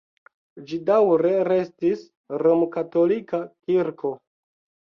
Ĝi 0.69 0.79
daŭre 0.87 1.33
restis 1.49 2.01
romkatolika 2.45 3.43
kirko. 3.51 4.17